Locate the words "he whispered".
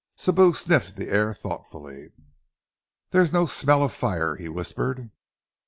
4.35-5.11